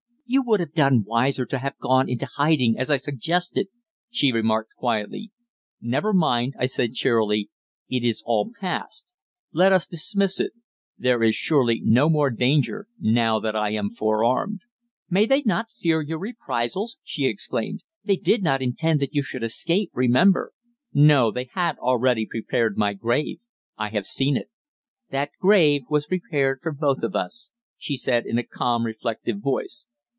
[0.33, 3.67] "You would have done wiser to have gone into hiding, as I suggested,"
[4.09, 5.29] she remarked quietly.
[5.81, 7.49] "Never mind," I said cheerily.
[7.89, 9.13] "It is all past.
[9.51, 10.53] Let us dismiss it.
[10.97, 14.61] There is surely no more danger now that I am forearmed."
[15.09, 17.83] "May they not fear your reprisals?" she exclaimed.
[18.05, 20.53] "They did not intend that you should escape, remember."
[20.93, 23.39] "No, they had already prepared my grave.
[23.77, 24.49] I have seen it."
[25.09, 29.87] "That grave was prepared for both of us," she said in a calm, reflective voice.